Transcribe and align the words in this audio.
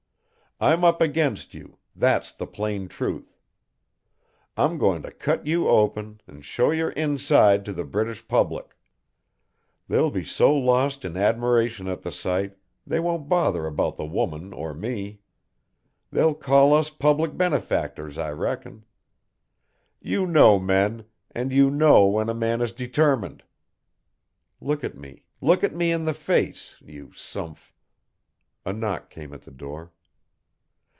I'm 0.63 0.83
up 0.83 1.01
against 1.01 1.55
you, 1.55 1.79
that's 1.95 2.31
the 2.31 2.45
plain 2.45 2.87
truth. 2.87 3.35
I'm 4.55 4.77
going 4.77 5.01
to 5.01 5.11
cut 5.11 5.47
you 5.47 5.67
open, 5.67 6.21
and 6.27 6.45
show 6.45 6.69
your 6.69 6.91
inside 6.91 7.65
to 7.65 7.73
the 7.73 7.83
British 7.83 8.27
Public. 8.27 8.77
They'll 9.87 10.11
be 10.11 10.23
so 10.23 10.55
lost 10.55 11.03
in 11.03 11.17
admiration 11.17 11.87
at 11.87 12.03
the 12.03 12.11
sight, 12.11 12.57
they 12.85 12.99
won't 12.99 13.27
bother 13.27 13.65
about 13.65 13.97
the 13.97 14.05
woman 14.05 14.53
or 14.53 14.75
me. 14.75 15.21
They'll 16.11 16.35
call 16.35 16.75
us 16.75 16.91
public 16.91 17.35
benefactors, 17.35 18.19
I 18.19 18.29
reckon. 18.29 18.85
You 19.99 20.27
know 20.27 20.59
men, 20.59 21.05
and 21.31 21.51
you 21.51 21.71
know 21.71 22.05
when 22.05 22.29
a 22.29 22.35
man 22.35 22.61
is 22.61 22.71
determined. 22.71 23.41
Look 24.59 24.83
at 24.83 24.93
me, 24.95 25.23
look 25.41 25.63
at 25.63 25.73
me 25.73 25.91
in 25.91 26.05
the 26.05 26.13
face, 26.13 26.75
you 26.85 27.07
sumph" 27.15 27.73
A 28.63 28.71
knock 28.71 29.09
came 29.09 29.31
to 29.31 29.39
the 29.39 29.49
door. 29.49 29.91